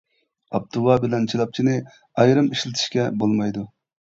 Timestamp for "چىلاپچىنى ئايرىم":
1.33-2.51